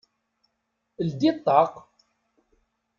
[1.07, 1.73] Ldi ṭṭaq!